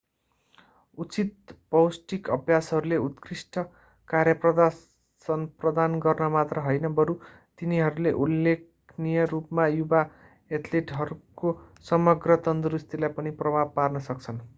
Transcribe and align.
उचित 0.97 1.51
पौष्टिक 1.71 2.29
अभ्यासहरूले 2.29 2.97
उत्कृष्ट 2.99 3.59
कार्यप्रदर्शन 4.09 5.45
प्रदान 5.59 5.99
गर्न 5.99 6.31
मात्र 6.31 6.59
हैन 6.61 6.93
बरू 6.95 7.13
तिनीहरूले 7.59 8.11
उल्लेखनीय 8.19 9.25
रूपमा 9.27 9.67
युवा 9.69 10.05
एथलेटहरूको 10.51 11.57
समग्र 11.85 12.35
तन्दुरुस्तीलाई 12.45 13.17
पनि 13.17 13.37
प्रभाव 13.39 13.73
पार्न 13.75 13.99
सक्छन् 14.05 14.41